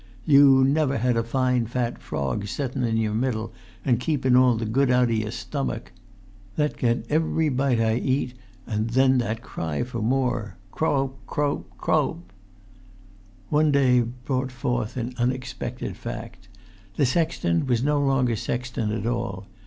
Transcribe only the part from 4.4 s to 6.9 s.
the good out o' your stummick. That